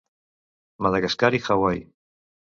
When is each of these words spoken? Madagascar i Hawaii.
Madagascar 0.85 1.31
i 1.41 1.43
Hawaii. 1.51 1.87